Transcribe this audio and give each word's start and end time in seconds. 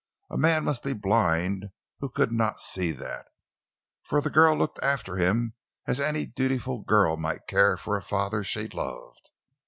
A 0.31 0.35
man 0.37 0.63
must 0.63 0.81
be 0.81 0.93
blind 0.93 1.67
who 1.99 2.09
could 2.09 2.31
not 2.31 2.59
see 2.59 2.91
that. 2.91 3.27
For 4.01 4.19
the 4.19 4.31
girl 4.31 4.57
looked 4.57 4.79
after 4.81 5.17
him 5.17 5.53
as 5.85 6.01
any 6.01 6.25
dutiful 6.25 6.81
girl 6.81 7.17
might 7.17 7.45
care 7.45 7.77
for 7.77 7.95
a 7.95 8.01
father 8.01 8.43
she 8.43 8.67
loved. 8.67 9.29